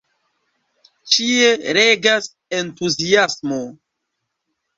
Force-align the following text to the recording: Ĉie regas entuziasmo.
Ĉie 1.15 1.51
regas 1.79 2.29
entuziasmo. 2.61 3.61